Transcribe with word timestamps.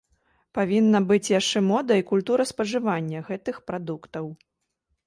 Павінна 0.57 1.01
быць 1.11 1.33
яшчэ 1.39 1.59
мода 1.71 1.93
і 2.01 2.07
культура 2.11 2.43
спажывання 2.53 3.23
гэтых 3.31 3.55
прадуктаў. 3.71 4.25